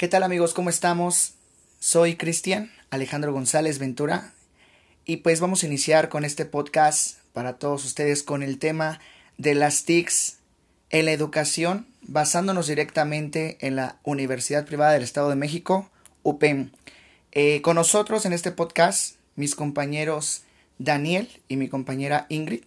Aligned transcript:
¿Qué 0.00 0.08
tal 0.08 0.22
amigos? 0.22 0.54
¿Cómo 0.54 0.70
estamos? 0.70 1.34
Soy 1.78 2.16
Cristian 2.16 2.72
Alejandro 2.88 3.34
González 3.34 3.78
Ventura 3.78 4.32
y 5.04 5.18
pues 5.18 5.40
vamos 5.40 5.62
a 5.62 5.66
iniciar 5.66 6.08
con 6.08 6.24
este 6.24 6.46
podcast 6.46 7.18
para 7.34 7.58
todos 7.58 7.84
ustedes 7.84 8.22
con 8.22 8.42
el 8.42 8.58
tema 8.58 8.98
de 9.36 9.54
las 9.54 9.84
TICs 9.84 10.38
en 10.88 11.04
la 11.04 11.12
educación 11.12 11.86
basándonos 12.00 12.66
directamente 12.66 13.58
en 13.60 13.76
la 13.76 13.98
Universidad 14.02 14.64
Privada 14.64 14.92
del 14.92 15.02
Estado 15.02 15.28
de 15.28 15.36
México, 15.36 15.90
UPEM. 16.22 16.70
Eh, 17.32 17.60
con 17.60 17.74
nosotros 17.74 18.24
en 18.24 18.32
este 18.32 18.52
podcast 18.52 19.16
mis 19.36 19.54
compañeros 19.54 20.44
Daniel 20.78 21.28
y 21.46 21.56
mi 21.56 21.68
compañera 21.68 22.24
Ingrid, 22.30 22.62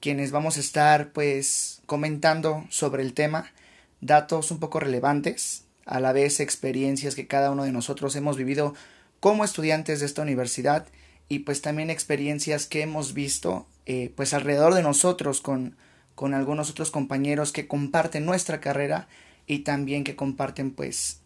quienes 0.00 0.32
vamos 0.32 0.58
a 0.58 0.60
estar 0.60 1.14
pues 1.14 1.80
comentando 1.86 2.66
sobre 2.68 3.02
el 3.02 3.14
tema, 3.14 3.54
datos 4.02 4.50
un 4.50 4.60
poco 4.60 4.80
relevantes 4.80 5.64
a 5.86 6.00
la 6.00 6.12
vez 6.12 6.40
experiencias 6.40 7.14
que 7.14 7.26
cada 7.26 7.50
uno 7.50 7.64
de 7.64 7.72
nosotros 7.72 8.16
hemos 8.16 8.36
vivido 8.36 8.74
como 9.20 9.44
estudiantes 9.44 10.00
de 10.00 10.06
esta 10.06 10.22
universidad 10.22 10.86
y 11.28 11.40
pues 11.40 11.62
también 11.62 11.90
experiencias 11.90 12.66
que 12.66 12.82
hemos 12.82 13.14
visto 13.14 13.66
eh, 13.86 14.12
pues 14.16 14.34
alrededor 14.34 14.74
de 14.74 14.82
nosotros 14.82 15.40
con, 15.40 15.76
con 16.14 16.34
algunos 16.34 16.70
otros 16.70 16.90
compañeros 16.90 17.52
que 17.52 17.66
comparten 17.66 18.24
nuestra 18.24 18.60
carrera 18.60 19.08
y 19.46 19.60
también 19.60 20.04
que 20.04 20.16
comparten 20.16 20.70
pues 20.70 21.20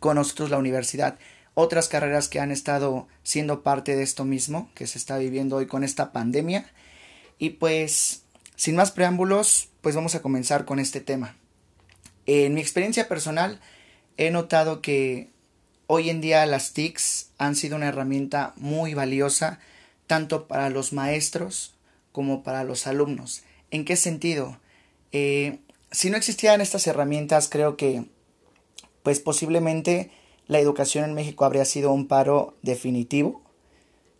con 0.00 0.16
nosotros 0.16 0.50
la 0.50 0.58
universidad. 0.58 1.18
Otras 1.54 1.88
carreras 1.88 2.28
que 2.28 2.40
han 2.40 2.50
estado 2.50 3.08
siendo 3.22 3.62
parte 3.62 3.96
de 3.96 4.02
esto 4.02 4.24
mismo 4.24 4.70
que 4.74 4.86
se 4.86 4.98
está 4.98 5.18
viviendo 5.18 5.56
hoy 5.56 5.66
con 5.66 5.82
esta 5.82 6.12
pandemia. 6.12 6.70
Y 7.38 7.50
pues 7.50 8.22
sin 8.56 8.76
más 8.76 8.90
preámbulos 8.90 9.70
pues 9.80 9.94
vamos 9.94 10.14
a 10.14 10.22
comenzar 10.22 10.64
con 10.64 10.78
este 10.78 11.00
tema. 11.00 11.36
En 12.26 12.54
mi 12.54 12.60
experiencia 12.60 13.08
personal 13.08 13.60
he 14.18 14.30
notado 14.30 14.82
que 14.82 15.30
hoy 15.86 16.10
en 16.10 16.20
día 16.20 16.44
las 16.44 16.74
TICs 16.74 17.30
han 17.38 17.56
sido 17.56 17.76
una 17.76 17.88
herramienta 17.88 18.52
muy 18.56 18.92
valiosa 18.92 19.60
tanto 20.06 20.48
para 20.48 20.68
los 20.68 20.92
maestros 20.92 21.74
como 22.12 22.42
para 22.42 22.64
los 22.64 22.86
alumnos. 22.86 23.42
¿En 23.70 23.84
qué 23.84 23.96
sentido? 23.96 24.58
Eh, 25.12 25.60
si 25.92 26.10
no 26.10 26.16
existieran 26.16 26.60
estas 26.60 26.86
herramientas, 26.86 27.48
creo 27.48 27.76
que 27.76 28.04
pues 29.02 29.20
posiblemente 29.20 30.10
la 30.48 30.58
educación 30.58 31.04
en 31.04 31.14
México 31.14 31.44
habría 31.44 31.64
sido 31.64 31.92
un 31.92 32.08
paro 32.08 32.56
definitivo, 32.62 33.40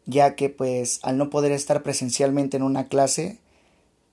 ya 0.07 0.37
que 0.37 0.49
pues 0.49 1.01
al 1.03 1.19
no 1.19 1.29
poder 1.29 1.53
estar 1.53 1.83
presencialmente 1.83 2.57
en 2.57 2.63
una 2.63 2.87
clase, 2.87 3.41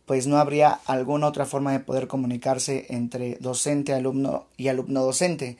pues 0.05 0.27
no 0.27 0.37
habría 0.37 0.79
alguna 0.85 1.27
otra 1.27 1.45
forma 1.45 1.71
de 1.71 1.79
poder 1.79 2.07
comunicarse 2.07 2.85
entre 2.89 3.37
docente, 3.39 3.93
alumno 3.93 4.47
y 4.57 4.67
alumno 4.67 5.03
docente. 5.03 5.57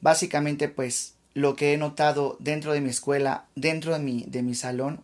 Básicamente, 0.00 0.68
pues 0.68 1.14
lo 1.34 1.56
que 1.56 1.72
he 1.72 1.76
notado 1.76 2.36
dentro 2.40 2.72
de 2.72 2.80
mi 2.80 2.90
escuela, 2.90 3.46
dentro 3.54 3.92
de 3.92 3.98
mi, 3.98 4.24
de 4.28 4.42
mi 4.42 4.54
salón, 4.54 5.00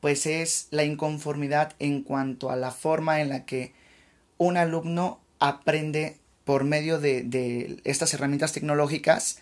pues 0.00 0.26
es 0.26 0.68
la 0.70 0.84
inconformidad 0.84 1.74
en 1.78 2.02
cuanto 2.02 2.50
a 2.50 2.56
la 2.56 2.70
forma 2.70 3.20
en 3.20 3.28
la 3.28 3.44
que 3.44 3.72
un 4.38 4.56
alumno 4.56 5.20
aprende 5.38 6.18
por 6.44 6.64
medio 6.64 7.00
de, 7.00 7.22
de 7.22 7.80
estas 7.84 8.12
herramientas 8.14 8.52
tecnológicas 8.52 9.38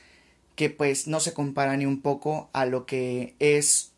que 0.57 0.71
pues 0.71 1.07
no 1.07 1.21
se 1.21 1.33
compara 1.33 1.77
ni 1.77 1.85
un 1.85 2.01
poco 2.01 2.49
a 2.53 2.65
lo 2.65 2.87
que 2.87 3.35
es 3.41 3.91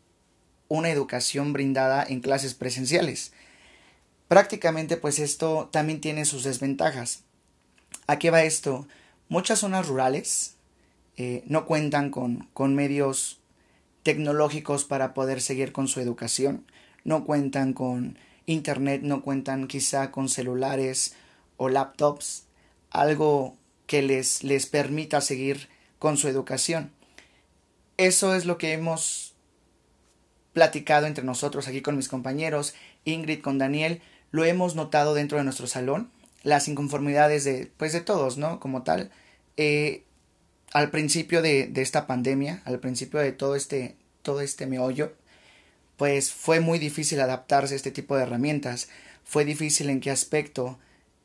una 0.67 0.89
educación 0.89 1.53
brindada 1.53 2.03
en 2.03 2.19
clases 2.19 2.53
presenciales. 2.53 3.31
Prácticamente 4.27 4.97
pues 4.97 5.19
esto 5.19 5.69
también 5.71 6.01
tiene 6.01 6.25
sus 6.25 6.43
desventajas. 6.43 7.23
¿A 8.07 8.19
qué 8.19 8.31
va 8.31 8.43
esto? 8.43 8.87
Muchas 9.29 9.59
zonas 9.59 9.87
rurales 9.87 10.55
eh, 11.15 11.43
no 11.45 11.65
cuentan 11.65 12.11
con, 12.11 12.47
con 12.53 12.75
medios 12.75 13.39
tecnológicos 14.03 14.85
para 14.85 15.13
poder 15.13 15.41
seguir 15.41 15.71
con 15.71 15.87
su 15.87 15.99
educación, 15.99 16.65
no 17.03 17.25
cuentan 17.25 17.73
con 17.73 18.17
internet, 18.45 19.01
no 19.03 19.21
cuentan 19.21 19.67
quizá 19.67 20.11
con 20.11 20.29
celulares 20.29 21.15
o 21.57 21.69
laptops, 21.69 22.45
algo 22.89 23.57
que 23.85 24.01
les, 24.01 24.43
les 24.43 24.65
permita 24.65 25.19
seguir 25.21 25.69
con 25.99 26.17
su 26.17 26.27
educación. 26.27 26.91
Eso 27.97 28.35
es 28.35 28.45
lo 28.45 28.57
que 28.57 28.73
hemos 28.73 29.33
platicado 30.53 31.07
entre 31.07 31.23
nosotros 31.23 31.67
aquí 31.67 31.81
con 31.81 31.97
mis 31.97 32.07
compañeros, 32.07 32.75
Ingrid 33.05 33.41
con 33.41 33.57
Daniel, 33.57 34.01
lo 34.31 34.43
hemos 34.45 34.75
notado 34.75 35.13
dentro 35.13 35.37
de 35.37 35.43
nuestro 35.43 35.67
salón, 35.67 36.09
las 36.43 36.67
inconformidades 36.67 37.43
de, 37.43 37.71
pues 37.77 37.93
de 37.93 38.01
todos, 38.01 38.37
¿no? 38.37 38.59
Como 38.59 38.83
tal, 38.83 39.11
eh, 39.57 40.03
al 40.71 40.91
principio 40.91 41.41
de, 41.41 41.67
de, 41.67 41.81
esta 41.81 42.07
pandemia, 42.07 42.61
al 42.65 42.79
principio 42.79 43.19
de 43.19 43.31
todo 43.31 43.55
este, 43.55 43.95
todo 44.21 44.41
este 44.41 44.67
meollo, 44.67 45.13
pues 45.97 46.31
fue 46.31 46.59
muy 46.59 46.79
difícil 46.79 47.19
adaptarse 47.19 47.73
a 47.73 47.77
este 47.77 47.91
tipo 47.91 48.15
de 48.15 48.23
herramientas. 48.23 48.89
Fue 49.23 49.45
difícil 49.45 49.89
en 49.89 49.99
qué 49.99 50.11
aspecto, 50.11 50.77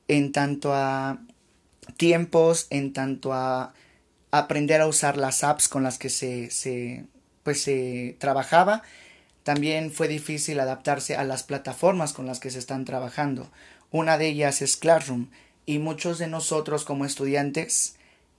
en 0.08 0.32
tanto 0.32 0.74
a 0.74 1.20
tiempos, 1.96 2.66
en 2.70 2.92
tanto 2.92 3.32
a 3.32 3.74
aprender 4.30 4.80
a 4.80 4.86
usar 4.86 5.16
las 5.18 5.44
apps 5.44 5.68
con 5.68 5.82
las 5.82 5.98
que 5.98 6.08
se, 6.08 6.50
se 6.50 7.04
pues 7.42 7.62
se 7.62 8.16
trabajaba. 8.18 8.82
También 9.44 9.90
fue 9.90 10.08
difícil 10.08 10.60
adaptarse 10.60 11.16
a 11.16 11.24
las 11.24 11.42
plataformas 11.42 12.12
con 12.12 12.26
las 12.26 12.38
que 12.38 12.50
se 12.50 12.58
están 12.58 12.84
trabajando. 12.84 13.48
Una 13.90 14.18
de 14.18 14.28
ellas 14.28 14.62
es 14.62 14.76
Classroom 14.76 15.28
y 15.66 15.78
muchos 15.78 16.18
de 16.18 16.28
nosotros 16.28 16.84
como 16.84 17.04
estudiantes 17.04 17.96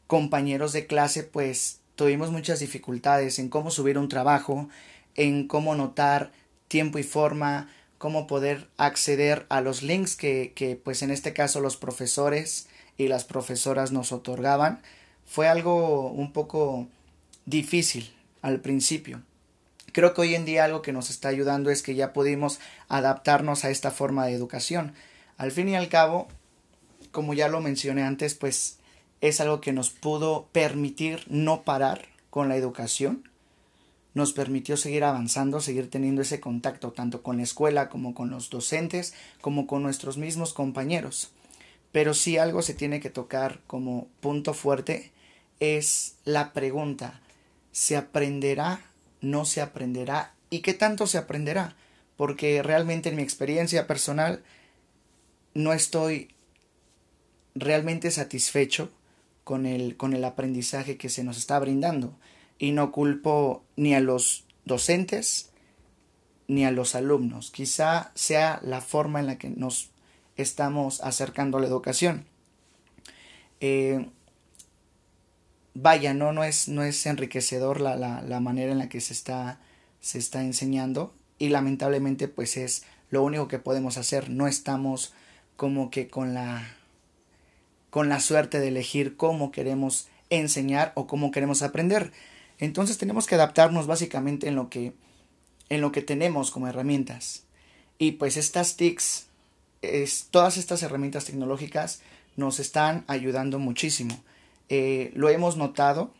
compañeros 0.07 0.73
de 0.73 0.85
clase 0.87 1.23
pues 1.23 1.79
tuvimos 1.95 2.31
muchas 2.31 2.59
dificultades 2.59 3.39
en 3.39 3.49
cómo 3.49 3.71
subir 3.71 3.97
un 3.97 4.09
trabajo, 4.09 4.69
en 5.15 5.47
cómo 5.47 5.75
notar 5.75 6.31
tiempo 6.67 6.99
y 6.99 7.03
forma, 7.03 7.69
cómo 7.97 8.27
poder 8.27 8.67
acceder 8.77 9.45
a 9.49 9.61
los 9.61 9.83
links 9.83 10.15
que, 10.15 10.53
que 10.55 10.75
pues 10.75 11.01
en 11.01 11.11
este 11.11 11.33
caso 11.33 11.59
los 11.59 11.77
profesores 11.77 12.67
y 12.97 13.07
las 13.07 13.25
profesoras 13.25 13.91
nos 13.91 14.11
otorgaban. 14.11 14.81
Fue 15.25 15.47
algo 15.47 16.09
un 16.11 16.31
poco 16.33 16.87
difícil 17.45 18.13
al 18.41 18.59
principio. 18.59 19.21
Creo 19.93 20.13
que 20.13 20.21
hoy 20.21 20.35
en 20.35 20.43
día 20.43 20.65
algo 20.65 20.81
que 20.81 20.91
nos 20.91 21.09
está 21.11 21.29
ayudando 21.29 21.69
es 21.69 21.83
que 21.83 21.93
ya 21.95 22.13
pudimos 22.13 22.59
adaptarnos 22.89 23.63
a 23.63 23.69
esta 23.69 23.91
forma 23.91 24.25
de 24.25 24.33
educación. 24.33 24.93
Al 25.37 25.51
fin 25.51 25.69
y 25.69 25.75
al 25.75 25.87
cabo, 25.87 26.27
como 27.11 27.35
ya 27.35 27.47
lo 27.47 27.61
mencioné 27.61 28.01
antes, 28.01 28.33
pues 28.33 28.79
es 29.21 29.39
algo 29.39 29.61
que 29.61 29.71
nos 29.71 29.91
pudo 29.91 30.49
permitir 30.51 31.23
no 31.29 31.61
parar 31.61 32.07
con 32.31 32.49
la 32.49 32.57
educación, 32.57 33.29
nos 34.15 34.33
permitió 34.33 34.77
seguir 34.77 35.03
avanzando, 35.03 35.61
seguir 35.61 35.89
teniendo 35.91 36.23
ese 36.23 36.39
contacto 36.39 36.91
tanto 36.91 37.21
con 37.21 37.37
la 37.37 37.43
escuela 37.43 37.87
como 37.89 38.15
con 38.15 38.31
los 38.31 38.49
docentes, 38.49 39.13
como 39.41 39.67
con 39.67 39.83
nuestros 39.83 40.17
mismos 40.17 40.53
compañeros. 40.53 41.31
Pero 41.91 42.15
si 42.15 42.39
algo 42.39 42.63
se 42.63 42.73
tiene 42.73 42.99
que 42.99 43.11
tocar 43.11 43.61
como 43.67 44.07
punto 44.19 44.55
fuerte 44.55 45.11
es 45.59 46.15
la 46.25 46.51
pregunta, 46.51 47.21
¿se 47.71 47.95
aprenderá? 47.95 48.81
¿No 49.23 49.45
se 49.45 49.61
aprenderá? 49.61 50.35
¿Y 50.49 50.59
qué 50.59 50.73
tanto 50.73 51.07
se 51.07 51.17
aprenderá? 51.17 51.77
Porque 52.17 52.61
realmente 52.61 53.07
en 53.07 53.15
mi 53.15 53.23
experiencia 53.23 53.87
personal 53.87 54.43
no 55.53 55.71
estoy 55.71 56.35
realmente 57.55 58.11
satisfecho 58.11 58.91
con 59.45 59.65
el, 59.65 59.95
con 59.95 60.13
el 60.13 60.25
aprendizaje 60.25 60.97
que 60.97 61.07
se 61.07 61.23
nos 61.23 61.37
está 61.37 61.57
brindando. 61.57 62.13
Y 62.59 62.73
no 62.73 62.91
culpo 62.91 63.63
ni 63.77 63.95
a 63.95 64.01
los 64.01 64.43
docentes 64.65 65.51
ni 66.49 66.65
a 66.65 66.71
los 66.71 66.93
alumnos. 66.93 67.49
Quizá 67.49 68.11
sea 68.15 68.59
la 68.61 68.81
forma 68.81 69.21
en 69.21 69.27
la 69.27 69.37
que 69.37 69.49
nos 69.49 69.89
estamos 70.35 70.99
acercando 70.99 71.57
a 71.57 71.61
la 71.61 71.67
educación. 71.67 72.25
Eh, 73.61 74.05
vaya, 75.73 76.13
no, 76.13 76.33
no, 76.33 76.43
es, 76.43 76.67
no 76.67 76.83
es 76.83 77.05
enriquecedor 77.05 77.81
la, 77.81 77.95
la, 77.95 78.21
la, 78.21 78.39
manera 78.39 78.71
en 78.71 78.77
la 78.77 78.89
que 78.89 79.01
se 79.01 79.13
está, 79.13 79.59
se 80.01 80.19
está 80.19 80.41
enseñando 80.41 81.13
y 81.39 81.49
lamentablemente 81.49 82.27
pues 82.27 82.57
es 82.57 82.83
lo 83.09 83.23
único 83.23 83.47
que 83.47 83.59
podemos 83.59 83.97
hacer. 83.97 84.29
No 84.29 84.47
estamos 84.47 85.13
como 85.55 85.91
que 85.91 86.07
con 86.07 86.33
la 86.33 86.77
con 87.89 88.09
la 88.09 88.19
suerte 88.19 88.59
de 88.59 88.69
elegir 88.69 89.17
cómo 89.17 89.51
queremos 89.51 90.07
enseñar 90.31 90.93
o 90.95 91.05
cómo 91.05 91.29
queremos 91.29 91.61
aprender. 91.61 92.11
Entonces 92.57 92.97
tenemos 92.97 93.27
que 93.27 93.35
adaptarnos 93.35 93.85
básicamente 93.85 94.47
en 94.47 94.55
lo 94.55 94.67
que 94.69 94.93
en 95.69 95.81
lo 95.81 95.91
que 95.91 96.01
tenemos 96.01 96.49
como 96.49 96.67
herramientas. 96.67 97.43
Y 97.99 98.13
pues 98.13 98.37
estas 98.37 98.77
TICs, 98.77 99.27
es, 99.81 100.27
todas 100.31 100.57
estas 100.57 100.81
herramientas 100.83 101.25
tecnológicas 101.25 102.01
nos 102.35 102.59
están 102.59 103.03
ayudando 103.07 103.59
muchísimo. 103.59 104.23
Eh, 104.69 105.11
lo 105.15 105.29
hemos 105.29 105.57
notado 105.57 106.11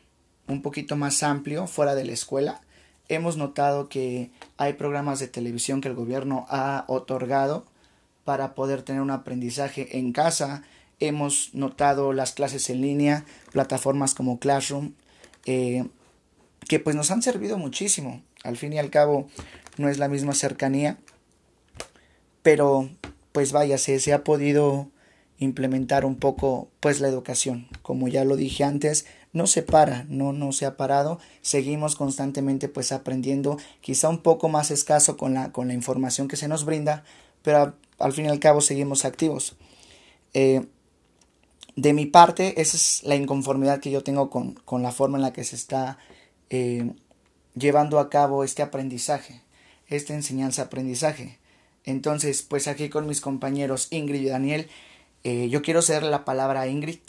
un 0.47 0.61
poquito 0.61 0.95
más 0.95 1.23
amplio 1.23 1.67
fuera 1.67 1.95
de 1.95 2.05
la 2.05 2.11
escuela. 2.11 2.61
Hemos 3.09 3.37
notado 3.37 3.89
que 3.89 4.31
hay 4.57 4.73
programas 4.73 5.19
de 5.19 5.27
televisión 5.27 5.81
que 5.81 5.89
el 5.89 5.95
gobierno 5.95 6.45
ha 6.49 6.85
otorgado 6.87 7.65
para 8.23 8.55
poder 8.55 8.83
tener 8.83 9.01
un 9.01 9.11
aprendizaje 9.11 9.97
en 9.97 10.13
casa, 10.13 10.63
hemos 10.99 11.53
notado 11.53 12.13
las 12.13 12.31
clases 12.31 12.69
en 12.69 12.81
línea, 12.81 13.25
plataformas 13.51 14.15
como 14.15 14.39
Classroom, 14.39 14.93
eh, 15.45 15.85
que 16.67 16.79
pues 16.79 16.95
nos 16.95 17.11
han 17.11 17.21
servido 17.21 17.57
muchísimo. 17.57 18.21
Al 18.43 18.57
fin 18.57 18.73
y 18.73 18.79
al 18.79 18.89
cabo 18.89 19.27
no 19.77 19.89
es 19.89 19.97
la 19.97 20.07
misma 20.07 20.33
cercanía, 20.33 20.97
pero 22.41 22.89
pues 23.31 23.51
vaya, 23.51 23.77
se, 23.77 23.99
se 23.99 24.13
ha 24.13 24.23
podido 24.23 24.89
implementar 25.43 26.05
un 26.05 26.15
poco 26.15 26.69
pues 26.79 26.99
la 26.99 27.07
educación. 27.07 27.67
Como 27.81 28.07
ya 28.07 28.23
lo 28.25 28.35
dije 28.35 28.63
antes, 28.63 29.05
no 29.33 29.47
se 29.47 29.63
para, 29.63 30.05
no, 30.09 30.31
no 30.31 30.51
se 30.51 30.65
ha 30.65 30.77
parado, 30.77 31.19
seguimos 31.41 31.95
constantemente 31.95 32.69
pues 32.69 32.91
aprendiendo, 32.91 33.57
quizá 33.81 34.09
un 34.09 34.19
poco 34.19 34.49
más 34.49 34.71
escaso 34.71 35.17
con 35.17 35.33
la, 35.33 35.51
con 35.51 35.67
la 35.67 35.73
información 35.73 36.27
que 36.27 36.35
se 36.35 36.47
nos 36.47 36.65
brinda, 36.65 37.03
pero 37.41 37.73
al 37.99 38.13
fin 38.13 38.25
y 38.25 38.29
al 38.29 38.39
cabo 38.39 38.61
seguimos 38.61 39.05
activos. 39.05 39.55
Eh, 40.33 40.65
de 41.75 41.93
mi 41.93 42.05
parte, 42.05 42.61
esa 42.61 42.77
es 42.77 43.01
la 43.03 43.15
inconformidad 43.15 43.79
que 43.79 43.91
yo 43.91 44.03
tengo 44.03 44.29
con, 44.29 44.53
con 44.53 44.83
la 44.83 44.91
forma 44.91 45.17
en 45.17 45.23
la 45.23 45.33
que 45.33 45.43
se 45.43 45.55
está 45.55 45.97
eh, 46.51 46.91
llevando 47.55 47.99
a 47.99 48.09
cabo 48.09 48.43
este 48.43 48.61
aprendizaje, 48.61 49.41
esta 49.87 50.13
enseñanza-aprendizaje. 50.13 51.39
Entonces, 51.83 52.43
pues 52.43 52.67
aquí 52.67 52.89
con 52.89 53.07
mis 53.07 53.21
compañeros 53.21 53.87
Ingrid 53.91 54.21
y 54.21 54.29
Daniel, 54.29 54.69
eh, 55.23 55.49
yo 55.49 55.61
quiero 55.61 55.81
ser 55.81 56.03
la 56.03 56.25
palabra 56.25 56.61
a 56.61 56.67
Ingrid 56.67 56.99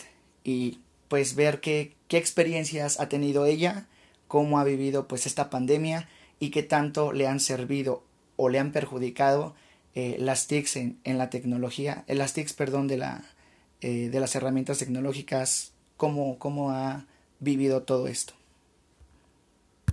y 0.44 0.78
pues 1.08 1.34
ver 1.34 1.60
qué, 1.60 1.94
qué 2.08 2.16
experiencias 2.16 3.00
ha 3.00 3.08
tenido 3.08 3.46
ella, 3.46 3.86
cómo 4.28 4.58
ha 4.58 4.64
vivido 4.64 5.06
pues 5.08 5.26
esta 5.26 5.50
pandemia 5.50 6.08
y 6.40 6.50
qué 6.50 6.62
tanto 6.62 7.12
le 7.12 7.26
han 7.26 7.40
servido 7.40 8.02
o 8.36 8.48
le 8.48 8.58
han 8.58 8.72
perjudicado 8.72 9.54
eh, 9.94 10.16
las 10.18 10.48
TICs 10.48 10.76
en, 10.76 10.98
en, 11.04 11.18
la 11.18 11.30
tecnología, 11.30 12.04
eh, 12.08 12.14
las 12.16 12.32
TICs, 12.32 12.52
perdón, 12.52 12.88
de, 12.88 12.96
la, 12.96 13.22
eh, 13.80 14.08
de 14.08 14.20
las 14.20 14.34
herramientas 14.34 14.78
tecnológicas, 14.78 15.72
cómo, 15.96 16.38
cómo 16.38 16.72
ha 16.72 17.06
vivido 17.38 17.82
todo 17.82 18.08
esto. 18.08 18.34